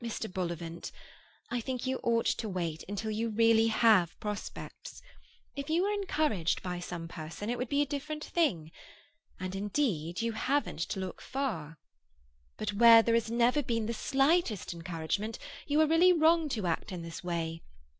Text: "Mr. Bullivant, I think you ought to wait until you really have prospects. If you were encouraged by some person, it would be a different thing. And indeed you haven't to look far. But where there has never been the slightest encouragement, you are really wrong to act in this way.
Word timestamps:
"Mr. 0.00 0.32
Bullivant, 0.32 0.92
I 1.50 1.60
think 1.60 1.84
you 1.84 1.98
ought 2.04 2.26
to 2.26 2.48
wait 2.48 2.84
until 2.88 3.10
you 3.10 3.28
really 3.30 3.66
have 3.66 4.16
prospects. 4.20 5.02
If 5.56 5.68
you 5.68 5.82
were 5.82 5.90
encouraged 5.90 6.62
by 6.62 6.78
some 6.78 7.08
person, 7.08 7.50
it 7.50 7.58
would 7.58 7.68
be 7.70 7.82
a 7.82 7.86
different 7.86 8.22
thing. 8.22 8.70
And 9.40 9.56
indeed 9.56 10.22
you 10.22 10.30
haven't 10.30 10.82
to 10.90 11.00
look 11.00 11.20
far. 11.20 11.78
But 12.56 12.72
where 12.74 13.02
there 13.02 13.14
has 13.16 13.32
never 13.32 13.64
been 13.64 13.86
the 13.86 13.94
slightest 13.94 14.72
encouragement, 14.72 15.40
you 15.66 15.80
are 15.80 15.88
really 15.88 16.12
wrong 16.12 16.48
to 16.50 16.68
act 16.68 16.92
in 16.92 17.02
this 17.02 17.24
way. 17.24 17.64